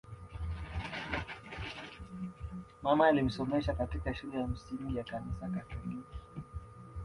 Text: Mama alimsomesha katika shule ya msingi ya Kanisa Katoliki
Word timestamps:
Mama 2.83 3.07
alimsomesha 3.07 3.73
katika 3.73 4.15
shule 4.15 4.37
ya 4.37 4.47
msingi 4.47 4.97
ya 4.97 5.03
Kanisa 5.03 5.49
Katoliki 5.49 6.07